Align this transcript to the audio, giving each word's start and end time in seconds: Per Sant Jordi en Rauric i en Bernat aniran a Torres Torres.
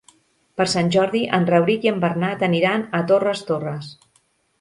Per 0.59 0.65
Sant 0.71 0.87
Jordi 0.95 1.19
en 1.37 1.45
Rauric 1.53 1.85
i 1.87 1.91
en 1.91 1.99
Bernat 2.05 2.41
aniran 2.47 2.87
a 3.01 3.03
Torres 3.13 3.45
Torres. 3.51 3.93